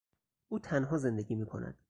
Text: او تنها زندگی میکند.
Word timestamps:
او 0.49 0.59
تنها 0.59 0.97
زندگی 0.97 1.35
میکند. 1.35 1.77